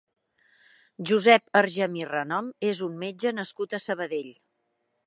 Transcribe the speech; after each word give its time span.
Josep 1.09 1.53
Argemí 1.61 2.09
Renom 2.15 2.51
és 2.73 2.83
un 2.89 2.99
metge 3.07 3.37
nascut 3.43 3.79
a 3.79 3.83
Sabadell. 3.89 4.35